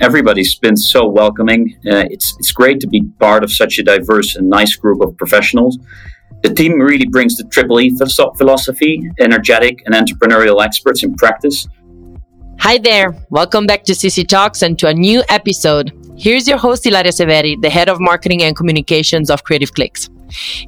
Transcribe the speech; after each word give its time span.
Everybody's 0.00 0.54
been 0.54 0.76
so 0.76 1.06
welcoming. 1.06 1.76
Uh, 1.86 2.06
it's 2.10 2.34
it's 2.38 2.50
great 2.50 2.80
to 2.80 2.86
be 2.86 3.02
part 3.20 3.44
of 3.44 3.52
such 3.52 3.78
a 3.78 3.82
diverse 3.82 4.36
and 4.36 4.48
nice 4.48 4.74
group 4.74 5.00
of 5.02 5.16
professionals. 5.16 5.78
The 6.42 6.52
team 6.52 6.80
really 6.80 7.06
brings 7.06 7.36
the 7.36 7.44
triple 7.44 7.80
E 7.80 7.94
philosophy, 8.36 9.10
energetic 9.20 9.82
and 9.86 9.94
entrepreneurial 9.94 10.64
experts 10.64 11.02
in 11.02 11.14
practice. 11.14 11.68
Hi 12.58 12.78
there, 12.78 13.14
welcome 13.30 13.66
back 13.66 13.84
to 13.84 13.92
CC 13.92 14.26
Talks 14.26 14.62
and 14.62 14.78
to 14.78 14.88
a 14.88 14.94
new 14.94 15.22
episode. 15.28 15.92
Here's 16.16 16.48
your 16.48 16.58
host, 16.58 16.86
Ilaria 16.86 17.12
Severi, 17.12 17.56
the 17.60 17.70
head 17.70 17.88
of 17.88 17.98
marketing 18.00 18.42
and 18.42 18.56
communications 18.56 19.30
of 19.30 19.44
Creative 19.44 19.72
Clicks. 19.72 20.08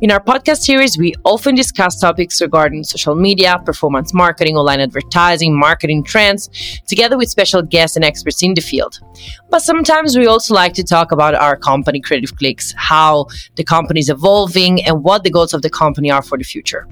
In 0.00 0.10
our 0.10 0.20
podcast 0.20 0.62
series, 0.62 0.98
we 0.98 1.14
often 1.24 1.54
discuss 1.54 1.98
topics 1.98 2.40
regarding 2.40 2.84
social 2.84 3.14
media, 3.14 3.60
performance 3.64 4.12
marketing, 4.12 4.56
online 4.56 4.80
advertising, 4.80 5.58
marketing 5.58 6.02
trends, 6.02 6.50
together 6.86 7.16
with 7.16 7.28
special 7.28 7.62
guests 7.62 7.96
and 7.96 8.04
experts 8.04 8.42
in 8.42 8.54
the 8.54 8.60
field. 8.60 9.00
But 9.50 9.62
sometimes 9.62 10.16
we 10.18 10.26
also 10.26 10.54
like 10.54 10.74
to 10.74 10.82
talk 10.82 11.12
about 11.12 11.34
our 11.34 11.56
company, 11.56 12.00
Creative 12.00 12.36
Clicks, 12.36 12.74
how 12.76 13.26
the 13.56 13.64
company 13.64 14.00
is 14.00 14.08
evolving, 14.08 14.82
and 14.84 15.04
what 15.04 15.22
the 15.22 15.30
goals 15.30 15.54
of 15.54 15.62
the 15.62 15.70
company 15.70 16.10
are 16.10 16.22
for 16.22 16.36
the 16.36 16.44
future. 16.44 16.88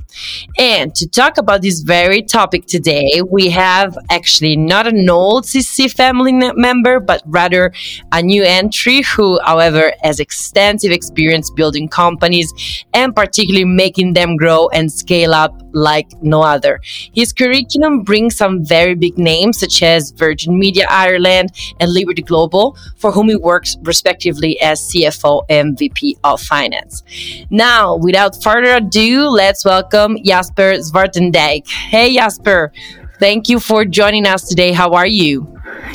And 0.59 0.95
to 0.95 1.09
talk 1.09 1.39
about 1.39 1.63
this 1.63 1.81
very 1.81 2.23
topic 2.23 2.67
today, 2.67 3.23
we 3.29 3.49
have 3.51 3.99
actually 4.11 4.57
not 4.57 4.87
an 4.87 5.09
old 5.11 5.45
CC 5.45 5.93
family 5.93 6.33
member, 6.33 7.01
but 7.01 7.23
rather 7.27 7.73
a 8.13 8.23
new 8.23 8.45
entry 8.45 9.03
who, 9.03 9.41
however, 9.45 9.93
has 10.03 10.21
extensive 10.21 10.93
experience 10.93 11.51
building 11.51 11.89
companies 11.89 12.53
and 12.93 13.15
particularly 13.15 13.65
making 13.65 14.15
them 14.15 14.37
grow 14.37 14.69
and 14.69 14.93
scale 14.93 15.35
up 15.35 15.61
like 15.73 16.11
no 16.23 16.43
other. 16.43 16.81
His 17.15 17.33
curriculum 17.33 18.03
brings 18.03 18.37
some 18.37 18.65
very 18.65 18.95
big 18.95 19.19
names 19.19 19.59
such 19.59 19.83
as 19.83 20.11
Virgin 20.11 20.59
Media 20.59 20.87
Ireland 20.89 21.51
and 21.81 21.93
Liberty 21.93 22.23
Global, 22.23 22.77
for 22.97 23.13
whom 23.13 23.29
he 23.29 23.37
works 23.37 23.77
respectively 23.83 24.61
as 24.61 24.81
CFO 24.81 25.45
and 25.49 25.79
VP 25.79 26.19
of 26.25 26.41
Finance. 26.41 27.03
Now, 27.51 27.97
without 27.97 28.43
further 28.43 28.77
ado, 28.77 29.29
let's 29.29 29.65
welcome 29.65 30.19
Jasper 30.25 30.75
Zwartendijk. 30.75 31.69
Hey, 31.69 32.15
Jasper. 32.15 32.73
Thank 33.19 33.49
you 33.49 33.61
for 33.61 33.85
joining 33.85 34.27
us 34.27 34.49
today. 34.49 34.73
How 34.73 34.93
are 34.93 35.07
you? 35.07 35.47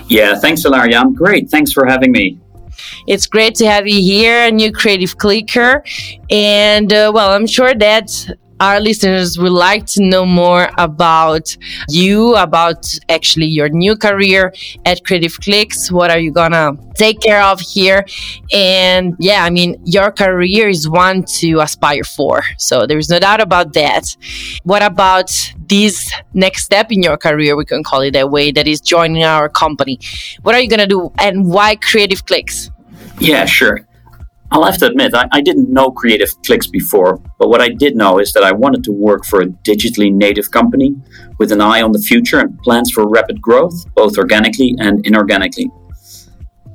Yeah, 0.07 0.35
thanks, 0.39 0.63
Ilaria. 0.63 0.99
I'm 0.99 1.13
great. 1.13 1.49
Thanks 1.49 1.73
for 1.73 1.85
having 1.85 2.11
me. 2.11 2.39
It's 3.07 3.27
great 3.27 3.55
to 3.55 3.65
have 3.65 3.87
you 3.87 4.01
here, 4.01 4.45
a 4.45 4.51
new 4.51 4.71
creative 4.71 5.17
clicker. 5.17 5.83
And 6.29 6.91
uh, 6.91 7.11
well, 7.13 7.33
I'm 7.33 7.47
sure 7.47 7.73
that 7.75 8.09
our 8.59 8.79
listeners 8.79 9.37
would 9.37 9.51
like 9.51 9.85
to 9.87 10.03
know 10.03 10.25
more 10.25 10.69
about 10.77 11.55
you, 11.89 12.35
about 12.35 12.87
actually 13.09 13.45
your 13.45 13.69
new 13.69 13.95
career 13.95 14.53
at 14.85 15.03
Creative 15.05 15.35
Clicks. 15.39 15.91
What 15.91 16.11
are 16.11 16.19
you 16.19 16.31
gonna 16.31 16.73
take 16.95 17.19
care 17.21 17.41
of 17.41 17.59
here? 17.59 18.05
And 18.51 19.15
yeah, 19.19 19.43
I 19.43 19.49
mean, 19.49 19.79
your 19.85 20.11
career 20.11 20.69
is 20.69 20.89
one 20.89 21.23
to 21.39 21.59
aspire 21.59 22.03
for. 22.03 22.41
So 22.57 22.87
there's 22.87 23.09
no 23.09 23.19
doubt 23.19 23.41
about 23.41 23.73
that. 23.73 24.15
What 24.63 24.81
about 24.83 25.31
this 25.67 26.11
next 26.33 26.63
step 26.63 26.91
in 26.91 27.03
your 27.03 27.17
career? 27.17 27.55
We 27.55 27.65
can 27.65 27.83
call 27.83 28.01
it 28.01 28.11
that 28.11 28.31
way, 28.31 28.51
that 28.51 28.67
is 28.67 28.81
joining 28.81 29.23
our 29.23 29.49
company. 29.49 29.99
What 30.41 30.55
are 30.55 30.61
you 30.61 30.69
gonna 30.69 30.87
do 30.87 31.11
and 31.19 31.47
why 31.47 31.75
Creative 31.75 32.25
Clicks? 32.25 32.71
Yeah, 33.19 33.45
sure. 33.45 33.86
I'll 34.51 34.63
have 34.63 34.77
to 34.77 34.87
admit, 34.87 35.13
I, 35.13 35.27
I, 35.33 35.41
didn't 35.41 35.71
know 35.71 35.91
Creative 35.91 36.29
Clicks 36.45 36.67
before, 36.67 37.21
but 37.37 37.49
what 37.49 37.59
I 37.59 37.67
did 37.67 37.97
know 37.97 38.17
is 38.19 38.31
that 38.31 38.43
I 38.43 38.53
wanted 38.53 38.83
to 38.85 38.93
work 38.93 39.25
for 39.25 39.41
a 39.41 39.47
digitally 39.47 40.11
native 40.11 40.51
company 40.51 40.95
with 41.37 41.51
an 41.51 41.59
eye 41.59 41.81
on 41.81 41.91
the 41.91 41.99
future 41.99 42.39
and 42.39 42.57
plans 42.59 42.91
for 42.91 43.09
rapid 43.09 43.41
growth, 43.41 43.73
both 43.93 44.17
organically 44.17 44.73
and 44.79 45.03
inorganically. 45.03 45.69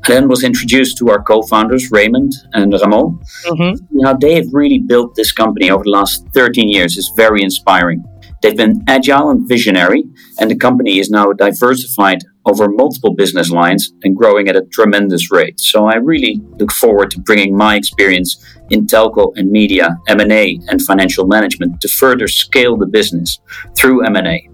I 0.05 0.09
then 0.09 0.29
was 0.29 0.43
introduced 0.43 0.99
to 0.99 1.11
our 1.11 1.23
co 1.23 1.43
founders, 1.43 1.91
Raymond 1.91 2.33
and 2.53 2.73
Ramon. 2.73 3.21
Mm-hmm. 3.47 3.87
Now, 3.93 4.15
they 4.15 4.35
have 4.35 4.47
really 4.53 4.81
built 4.81 5.15
this 5.15 5.33
company 5.33 5.71
over 5.71 5.85
the 5.85 5.91
last 5.91 6.27
13 6.35 6.69
years. 6.69 6.99
It's 6.99 7.13
very 7.17 7.43
inspiring. 7.43 8.05
They've 8.43 8.57
been 8.57 8.83
agile 8.89 9.31
and 9.31 9.49
visionary, 9.49 10.03
and 10.41 10.51
the 10.51 10.57
company 10.57 10.99
is 10.99 11.09
now 11.09 11.33
diversified 11.33 12.25
over 12.45 12.69
multiple 12.69 13.15
business 13.15 13.51
lines 13.51 13.93
and 14.03 14.17
growing 14.17 14.49
at 14.49 14.57
a 14.57 14.63
tremendous 14.63 15.31
rate. 15.31 15.61
So 15.61 15.87
I 15.87 15.97
really 15.97 16.41
look 16.59 16.73
forward 16.73 17.11
to 17.13 17.21
bringing 17.21 17.57
my 17.57 17.77
experience 17.77 18.45
in 18.71 18.87
telco 18.87 19.33
and 19.37 19.51
media, 19.51 19.97
M&A, 20.09 20.59
and 20.69 20.83
financial 20.83 21.27
management 21.27 21.81
to 21.83 21.89
further 21.89 22.27
scale 22.27 22.77
the 22.77 22.87
business 22.87 23.41
through 23.77 24.05
M&A. 24.07 24.49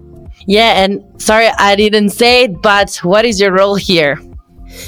Yeah, 0.45 0.83
and 0.83 1.03
sorry 1.21 1.49
I 1.57 1.75
didn't 1.75 2.09
say 2.09 2.43
it, 2.43 2.61
but 2.61 2.95
what 2.97 3.25
is 3.25 3.39
your 3.39 3.53
role 3.53 3.75
here? 3.75 4.19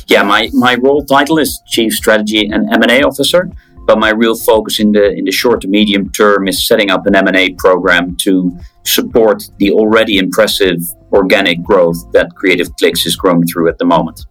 Yeah, 0.08 0.24
my, 0.24 0.50
my 0.54 0.76
role 0.76 1.04
title 1.04 1.40
is 1.40 1.62
Chief 1.68 1.94
Strategy 1.94 2.48
and 2.48 2.72
M&A 2.74 3.02
Officer, 3.02 3.50
but 3.88 4.00
my 4.00 4.12
real 4.12 4.36
focus 4.36 4.80
in 4.80 4.92
the 4.92 5.12
in 5.12 5.26
the 5.26 5.32
short 5.32 5.62
to 5.62 5.68
medium 5.68 6.10
term 6.12 6.48
is 6.48 6.68
setting 6.68 6.92
up 6.92 7.06
an 7.08 7.16
M&A 7.16 7.54
program 7.54 8.16
to 8.18 8.58
support 8.86 9.44
the 9.58 9.72
already 9.72 10.18
impressive 10.18 10.80
organic 11.12 11.62
growth 11.64 12.12
that 12.12 12.30
Creative 12.36 12.74
Clicks 12.78 13.06
is 13.06 13.16
growing 13.16 13.46
through 13.46 13.70
at 13.70 13.78
the 13.78 13.86
moment. 13.86 14.26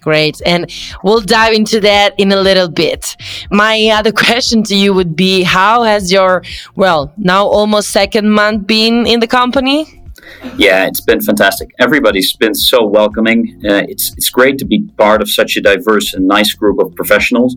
Great. 0.00 0.40
And 0.46 0.72
we'll 1.04 1.20
dive 1.20 1.52
into 1.52 1.78
that 1.80 2.14
in 2.18 2.32
a 2.32 2.40
little 2.40 2.68
bit. 2.68 3.16
My 3.50 3.90
other 3.92 4.12
question 4.26 4.62
to 4.64 4.74
you 4.74 4.94
would 4.94 5.14
be 5.14 5.42
how 5.42 5.82
has 5.82 6.10
your, 6.10 6.42
well, 6.74 7.12
now 7.16 7.46
almost 7.46 7.90
second 7.90 8.30
month 8.30 8.66
been 8.66 9.06
in 9.06 9.20
the 9.20 9.26
company? 9.26 10.00
Yeah, 10.56 10.86
it's 10.86 11.00
been 11.00 11.20
fantastic. 11.20 11.70
Everybody's 11.78 12.34
been 12.36 12.54
so 12.54 12.86
welcoming. 12.86 13.60
Uh, 13.64 13.84
it's 13.88 14.12
it's 14.16 14.30
great 14.30 14.58
to 14.58 14.64
be 14.64 14.86
part 14.96 15.22
of 15.22 15.30
such 15.30 15.56
a 15.56 15.60
diverse 15.60 16.14
and 16.14 16.26
nice 16.26 16.52
group 16.54 16.78
of 16.78 16.94
professionals. 16.94 17.56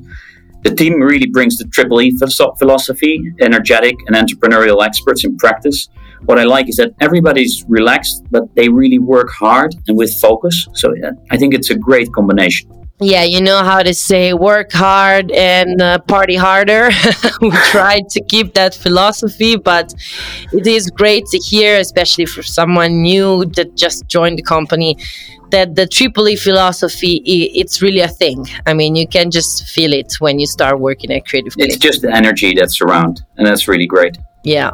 The 0.64 0.74
team 0.74 1.02
really 1.02 1.28
brings 1.28 1.58
the 1.58 1.66
triple 1.66 2.02
E 2.02 2.16
philosophy, 2.58 3.34
energetic 3.42 3.96
and 4.08 4.16
entrepreneurial 4.16 4.84
experts 4.84 5.26
in 5.26 5.38
practice, 5.38 5.90
what 6.26 6.40
I 6.40 6.44
like 6.44 6.70
is 6.70 6.78
that 6.78 6.94
everybody's 7.00 7.66
relaxed, 7.68 8.24
but 8.32 8.44
they 8.56 8.70
really 8.70 9.00
work 9.00 9.30
hard 9.30 9.76
and 9.88 9.98
with 9.98 10.14
focus. 10.20 10.68
So 10.74 10.94
yeah, 10.96 11.12
I 11.32 11.38
think 11.38 11.54
it's 11.54 11.70
a 11.70 11.76
great 11.76 12.12
combination. 12.14 12.84
Yeah, 13.00 13.24
you 13.24 13.42
know 13.42 13.64
how 13.64 13.82
to 13.84 13.94
say 13.94 14.34
work 14.34 14.72
hard 14.72 15.32
and 15.32 15.82
uh, 15.82 16.00
party 16.00 16.36
harder. 16.36 16.90
we 17.42 17.52
try 17.72 18.02
to 18.12 18.24
keep 18.30 18.54
that 18.54 18.74
philosophy, 18.76 19.58
but 19.58 19.94
it 20.54 20.68
is 20.68 20.90
great 20.90 21.26
to 21.28 21.38
hear, 21.38 21.80
especially 21.80 22.26
for 22.26 22.44
someone 22.44 23.02
new 23.02 23.46
that 23.56 23.76
just 23.76 24.08
joined 24.08 24.38
the 24.38 24.44
company, 24.44 24.96
that 25.50 25.76
the 25.76 25.88
triple 25.88 26.30
E 26.30 26.36
philosophy 26.36 27.22
it's 27.26 27.82
really 27.82 28.00
a 28.00 28.08
thing. 28.08 28.46
I 28.68 28.74
mean, 28.74 28.96
you 28.96 29.08
can 29.08 29.32
just 29.32 29.68
feel 29.68 29.92
it 29.92 30.14
when 30.20 30.40
you 30.40 30.46
start 30.46 30.80
working 30.80 31.12
at 31.12 31.26
Creative. 31.26 31.54
It's 31.58 31.78
just 31.78 32.04
the 32.04 32.16
energy 32.16 32.54
that's 32.54 32.80
around, 32.80 33.24
and 33.38 33.46
that's 33.46 33.68
really 33.68 33.88
great. 33.88 34.18
Yeah, 34.44 34.72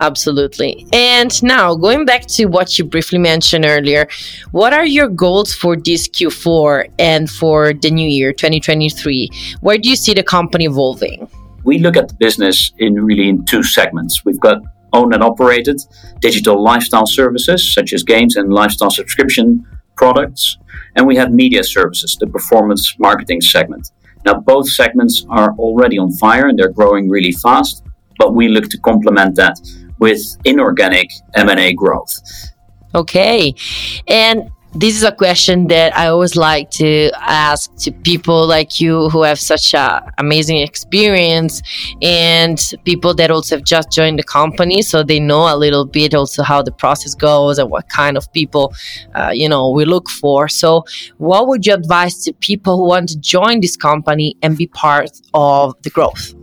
absolutely. 0.00 0.86
And 0.92 1.30
now, 1.42 1.74
going 1.74 2.06
back 2.06 2.26
to 2.28 2.46
what 2.46 2.78
you 2.78 2.84
briefly 2.86 3.18
mentioned 3.18 3.66
earlier, 3.68 4.08
what 4.52 4.72
are 4.72 4.86
your 4.86 5.08
goals 5.08 5.52
for 5.52 5.76
this 5.76 6.08
Q4 6.08 6.90
and 6.98 7.28
for 7.28 7.74
the 7.74 7.90
new 7.90 8.08
year, 8.08 8.32
2023? 8.32 9.28
Where 9.60 9.76
do 9.76 9.90
you 9.90 9.96
see 9.96 10.14
the 10.14 10.22
company 10.22 10.64
evolving? 10.64 11.28
We 11.64 11.78
look 11.78 11.96
at 11.96 12.08
the 12.08 12.14
business 12.14 12.72
in 12.78 12.94
really 12.94 13.28
in 13.28 13.44
two 13.44 13.62
segments. 13.62 14.24
We've 14.24 14.40
got 14.40 14.62
owned 14.94 15.12
and 15.12 15.22
operated 15.22 15.80
digital 16.20 16.62
lifestyle 16.62 17.06
services, 17.06 17.72
such 17.74 17.92
as 17.92 18.02
games 18.02 18.36
and 18.36 18.50
lifestyle 18.52 18.90
subscription 18.90 19.66
products. 19.94 20.56
And 20.96 21.06
we 21.06 21.16
have 21.16 21.32
media 21.32 21.64
services, 21.64 22.16
the 22.18 22.26
performance 22.26 22.94
marketing 22.98 23.42
segment. 23.42 23.90
Now, 24.24 24.40
both 24.40 24.70
segments 24.70 25.26
are 25.28 25.52
already 25.58 25.98
on 25.98 26.12
fire 26.12 26.46
and 26.46 26.58
they're 26.58 26.72
growing 26.72 27.10
really 27.10 27.32
fast 27.32 27.82
but 28.18 28.34
we 28.34 28.48
look 28.48 28.68
to 28.70 28.78
complement 28.78 29.36
that 29.36 29.58
with 29.98 30.36
inorganic 30.44 31.10
M&A 31.34 31.72
growth. 31.72 32.12
Okay. 32.94 33.54
And 34.08 34.50
this 34.74 34.96
is 34.96 35.02
a 35.02 35.12
question 35.12 35.66
that 35.66 35.94
I 35.96 36.06
always 36.06 36.34
like 36.34 36.70
to 36.72 37.10
ask 37.16 37.74
to 37.80 37.92
people 37.92 38.46
like 38.46 38.80
you 38.80 39.10
who 39.10 39.22
have 39.22 39.38
such 39.38 39.74
a 39.74 40.02
amazing 40.16 40.58
experience 40.58 41.60
and 42.00 42.58
people 42.84 43.12
that 43.14 43.30
also 43.30 43.56
have 43.56 43.64
just 43.64 43.92
joined 43.92 44.18
the 44.18 44.22
company 44.22 44.80
so 44.80 45.02
they 45.02 45.20
know 45.20 45.54
a 45.54 45.56
little 45.56 45.84
bit 45.84 46.14
also 46.14 46.42
how 46.42 46.62
the 46.62 46.72
process 46.72 47.14
goes 47.14 47.58
and 47.58 47.70
what 47.70 47.88
kind 47.90 48.16
of 48.16 48.32
people 48.32 48.72
uh, 49.14 49.30
you 49.32 49.46
know 49.46 49.70
we 49.70 49.84
look 49.84 50.08
for 50.08 50.48
so 50.48 50.84
what 51.18 51.48
would 51.48 51.66
you 51.66 51.74
advise 51.74 52.24
to 52.24 52.32
people 52.34 52.78
who 52.78 52.86
want 52.86 53.10
to 53.10 53.18
join 53.18 53.60
this 53.60 53.76
company 53.76 54.36
and 54.42 54.56
be 54.56 54.66
part 54.68 55.10
of 55.34 55.74
the 55.82 55.90
growth 55.90 56.34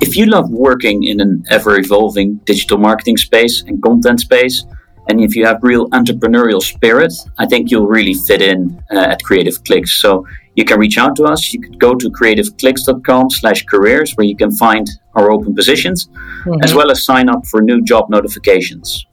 if 0.00 0.16
you 0.16 0.26
love 0.26 0.50
working 0.50 1.04
in 1.04 1.20
an 1.20 1.44
ever 1.50 1.78
evolving 1.78 2.36
digital 2.44 2.78
marketing 2.78 3.16
space 3.16 3.62
and 3.62 3.82
content 3.82 4.20
space, 4.20 4.64
and 5.08 5.20
if 5.20 5.34
you 5.34 5.44
have 5.46 5.58
real 5.62 5.88
entrepreneurial 5.90 6.62
spirit, 6.62 7.12
I 7.38 7.46
think 7.46 7.70
you'll 7.70 7.88
really 7.88 8.14
fit 8.14 8.42
in 8.42 8.82
uh, 8.92 8.98
at 8.98 9.22
Creative 9.22 9.62
Clicks. 9.64 10.00
So 10.00 10.26
you 10.54 10.64
can 10.64 10.78
reach 10.78 10.98
out 10.98 11.16
to 11.16 11.24
us. 11.24 11.52
You 11.52 11.60
could 11.60 11.78
go 11.78 11.94
to 11.94 12.10
creativeclicks.com 12.10 13.30
slash 13.30 13.64
careers 13.64 14.12
where 14.14 14.26
you 14.26 14.36
can 14.36 14.52
find 14.52 14.88
our 15.14 15.30
open 15.32 15.54
positions, 15.54 16.08
mm-hmm. 16.08 16.62
as 16.62 16.74
well 16.74 16.90
as 16.90 17.04
sign 17.04 17.28
up 17.28 17.46
for 17.46 17.60
new 17.60 17.82
job 17.82 18.10
notifications. 18.10 19.06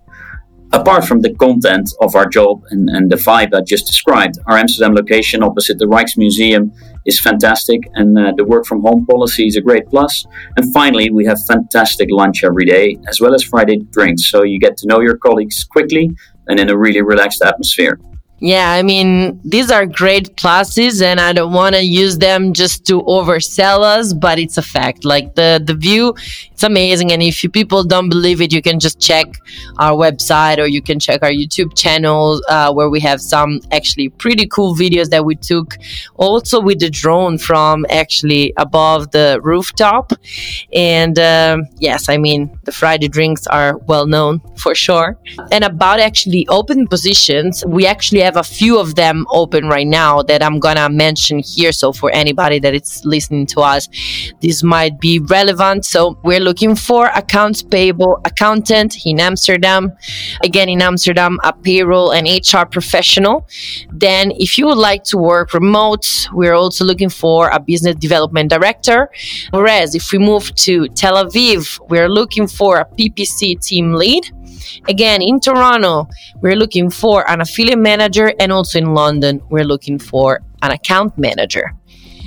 apart 0.74 1.06
from 1.06 1.22
the 1.22 1.34
content 1.36 1.94
of 2.02 2.16
our 2.16 2.28
job 2.28 2.64
and, 2.72 2.90
and 2.90 3.10
the 3.12 3.16
vibe 3.16 3.54
I 3.54 3.62
just 3.62 3.88
described, 3.88 4.38
our 4.48 4.58
Amsterdam 4.58 4.94
location 4.94 5.44
opposite 5.44 5.80
the 5.80 5.86
Rijksmuseum 5.86 6.72
is 7.08 7.20
fantastic, 7.20 7.90
and 7.96 8.18
uh, 8.20 8.34
the 8.36 8.46
work 8.46 8.66
from 8.66 8.82
home 8.82 9.06
policy 9.06 9.48
is 9.48 9.56
a 9.56 9.62
great 9.62 9.88
plus. 9.88 10.26
And 10.58 10.72
finally, 10.74 11.10
we 11.10 11.26
have 11.26 11.40
fantastic 11.48 12.10
lunch 12.12 12.44
every 12.44 12.66
day, 12.66 12.98
as 13.08 13.20
well 13.20 13.34
as 13.34 13.44
Friday 13.44 13.78
drinks, 13.92 14.30
so 14.30 14.44
you 14.44 14.60
get 14.60 14.78
to 14.78 14.88
know 14.88 15.00
your 15.00 15.18
colleagues 15.18 15.64
quickly 15.64 16.12
and 16.48 16.60
in 16.60 16.70
a 16.70 16.78
really 16.78 17.02
relaxed 17.02 17.42
atmosphere. 17.42 18.00
Yeah, 18.40 18.72
I 18.72 18.84
mean, 18.84 19.40
these 19.44 19.72
are 19.72 19.88
great 19.88 20.38
classes 20.38 21.02
and 21.02 21.20
I 21.20 21.34
don't 21.34 21.54
want 21.54 21.74
to 21.74 21.82
use 21.84 22.20
them 22.20 22.54
just 22.54 22.86
to 22.86 23.02
oversell 23.02 23.82
us, 23.82 24.14
but 24.14 24.38
it's 24.38 24.58
a 24.58 24.62
fact. 24.62 25.04
Like 25.04 25.34
the, 25.34 25.60
the 25.64 25.74
view, 25.74 26.14
it's 26.52 26.62
amazing. 26.62 27.12
And 27.12 27.24
if 27.24 27.44
you 27.44 27.50
people 27.50 27.84
don't 27.84 28.10
believe 28.10 28.40
it, 28.40 28.54
you 28.54 28.62
can 28.62 28.80
just 28.80 29.00
check 29.00 29.26
our 29.80 29.94
website 29.94 30.60
or 30.60 30.68
you 30.68 30.84
can 30.84 31.00
check 31.00 31.24
our 31.24 31.32
YouTube 31.32 31.76
channel 31.76 32.40
uh, 32.48 32.72
where 32.72 32.90
we 32.90 33.00
have 33.00 33.22
some 33.22 33.60
actually 33.72 34.10
pretty 34.10 34.46
cool 34.46 34.76
videos 34.76 35.10
that 35.10 35.26
we 35.26 35.36
took 35.36 35.76
also 36.18 36.62
with 36.62 36.80
the 36.80 36.92
drone 36.92 37.40
from 37.40 37.88
actually 37.90 38.54
above 38.58 39.10
the 39.12 39.40
rooftop. 39.42 40.14
And 40.72 41.18
um, 41.18 41.64
yes, 41.80 42.08
I 42.08 42.18
mean, 42.18 42.56
the 42.66 42.72
Friday 42.72 43.08
drinks 43.08 43.48
are 43.48 43.78
well 43.88 44.06
known 44.06 44.42
for 44.58 44.76
sure. 44.76 45.18
And 45.52 45.64
about 45.64 46.00
actually 46.00 46.48
open 46.50 46.88
positions, 46.88 47.66
we 47.66 47.88
actually 47.88 48.27
have 48.28 48.36
a 48.38 48.44
few 48.44 48.78
of 48.78 48.96
them 48.96 49.26
open 49.32 49.70
right 49.70 49.88
now 49.88 50.22
that 50.22 50.44
I'm 50.44 50.60
gonna 50.60 50.90
mention 50.90 51.40
here. 51.40 51.72
So 51.72 51.94
for 51.94 52.10
anybody 52.12 52.60
that 52.60 52.74
is 52.74 53.02
listening 53.06 53.46
to 53.54 53.62
us, 53.62 53.88
this 54.42 54.64
might 54.64 55.00
be 55.00 55.20
relevant. 55.20 55.86
So 55.86 56.20
we're 56.24 56.42
looking 56.50 56.76
for 56.76 57.08
accounts 57.22 57.64
payable 57.64 58.20
accountant 58.26 59.06
in 59.06 59.20
Amsterdam. 59.20 59.94
Again, 60.44 60.68
in 60.68 60.82
Amsterdam, 60.82 61.40
a 61.44 61.54
payroll 61.54 62.12
and 62.12 62.28
HR 62.28 62.66
professional. 62.66 63.48
Then 63.92 64.32
if 64.46 64.58
you 64.58 64.66
would 64.68 64.82
like 64.90 65.04
to 65.06 65.18
work 65.18 65.54
remote, 65.54 66.06
we're 66.34 66.58
also 66.64 66.84
looking 66.84 67.10
for 67.10 67.50
a 67.50 67.60
business 67.60 67.96
development 67.96 68.50
director. 68.50 69.10
Whereas 69.52 69.96
if 69.96 70.12
we 70.12 70.18
move 70.20 70.54
to 70.68 70.88
Tel 70.90 71.16
Aviv, 71.24 71.80
we're 71.90 72.10
looking 72.10 72.48
for 72.48 72.80
a 72.80 72.86
PPC 72.86 73.56
team 73.62 73.94
lead. 73.94 74.24
Again, 74.88 75.22
in 75.22 75.40
Toronto, 75.40 76.08
we're 76.42 76.56
looking 76.56 76.90
for 76.90 77.30
an 77.30 77.42
affiliate 77.42 77.80
manager, 77.80 78.34
and 78.40 78.52
also 78.52 78.80
in 78.80 78.94
London, 78.94 79.42
we're 79.50 79.66
looking 79.66 80.00
for 80.00 80.42
an 80.62 80.72
account 80.72 81.18
manager. 81.18 81.74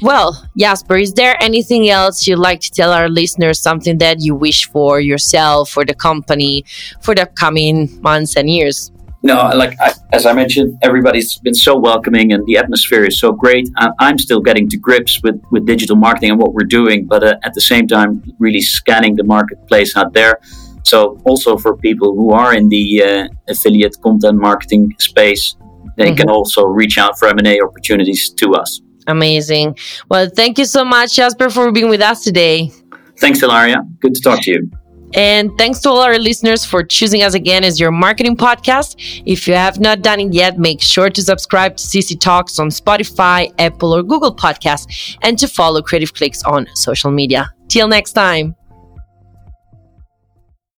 Well, 0.02 0.48
Jasper, 0.56 0.96
is 0.96 1.12
there 1.12 1.36
anything 1.42 1.90
else 1.90 2.26
you'd 2.26 2.38
like 2.38 2.60
to 2.60 2.70
tell 2.70 2.92
our 2.92 3.08
listeners, 3.08 3.60
something 3.60 3.98
that 3.98 4.20
you 4.20 4.34
wish 4.34 4.66
for 4.66 4.98
yourself, 4.98 5.68
for 5.68 5.84
the 5.84 5.94
company, 5.94 6.64
for 7.02 7.14
the 7.14 7.26
coming 7.26 8.00
months 8.00 8.36
and 8.36 8.48
years? 8.48 8.90
No, 9.22 9.50
like 9.54 9.78
I, 9.78 9.92
as 10.14 10.24
I 10.24 10.32
mentioned, 10.32 10.78
everybody's 10.80 11.38
been 11.40 11.52
so 11.54 11.76
welcoming 11.78 12.32
and 12.32 12.46
the 12.46 12.56
atmosphere 12.56 13.04
is 13.04 13.20
so 13.20 13.32
great. 13.32 13.68
I, 13.76 13.90
I'm 13.98 14.18
still 14.18 14.40
getting 14.40 14.66
to 14.70 14.78
grips 14.78 15.22
with, 15.22 15.38
with 15.50 15.66
digital 15.66 15.96
marketing 15.96 16.30
and 16.30 16.40
what 16.40 16.54
we're 16.54 16.64
doing, 16.64 17.04
but 17.06 17.22
uh, 17.22 17.36
at 17.42 17.52
the 17.52 17.60
same 17.60 17.86
time, 17.86 18.22
really 18.38 18.62
scanning 18.62 19.16
the 19.16 19.24
marketplace 19.24 19.94
out 19.94 20.14
there 20.14 20.40
so 20.90 20.98
also 21.24 21.56
for 21.56 21.76
people 21.76 22.14
who 22.14 22.30
are 22.32 22.52
in 22.54 22.68
the 22.68 22.86
uh, 23.02 23.28
affiliate 23.48 23.96
content 24.02 24.38
marketing 24.38 24.94
space, 24.98 25.56
they 25.96 26.06
mm-hmm. 26.06 26.16
can 26.16 26.30
also 26.30 26.62
reach 26.80 26.98
out 26.98 27.18
for 27.18 27.28
M&A 27.28 27.60
opportunities 27.60 28.30
to 28.40 28.46
us. 28.54 28.80
Amazing. 29.06 29.76
Well, 30.10 30.28
thank 30.28 30.58
you 30.58 30.64
so 30.64 30.84
much, 30.84 31.16
Jasper, 31.16 31.50
for 31.50 31.72
being 31.72 31.88
with 31.88 32.02
us 32.02 32.22
today. 32.22 32.70
Thanks, 33.18 33.42
Ilaria. 33.42 33.82
Good 34.00 34.14
to 34.14 34.20
talk 34.20 34.42
to 34.42 34.50
you. 34.50 34.70
And 35.14 35.50
thanks 35.58 35.80
to 35.80 35.90
all 35.90 36.00
our 36.00 36.18
listeners 36.18 36.64
for 36.64 36.84
choosing 36.84 37.22
us 37.22 37.34
again 37.34 37.64
as 37.64 37.80
your 37.80 37.90
marketing 37.90 38.36
podcast. 38.36 38.94
If 39.26 39.48
you 39.48 39.54
have 39.54 39.80
not 39.80 40.02
done 40.02 40.20
it 40.20 40.32
yet, 40.32 40.58
make 40.58 40.80
sure 40.80 41.10
to 41.10 41.22
subscribe 41.22 41.76
to 41.78 41.84
CC 41.84 42.18
Talks 42.18 42.58
on 42.60 42.68
Spotify, 42.68 43.52
Apple, 43.58 43.92
or 43.94 44.02
Google 44.04 44.34
Podcasts, 44.34 45.16
and 45.22 45.36
to 45.38 45.48
follow 45.48 45.82
Creative 45.82 46.14
Clicks 46.14 46.44
on 46.44 46.68
social 46.74 47.10
media. 47.10 47.52
Till 47.68 47.88
next 47.88 48.12
time. 48.12 48.54